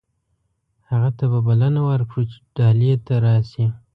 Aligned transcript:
هغه 0.89 1.09
ته 1.17 1.25
به 1.31 1.39
بلنه 1.47 1.81
ورکړو 1.89 2.23
چې 2.31 2.37
ډهلي 2.55 2.91
ته 3.05 3.13
راشي. 3.25 3.65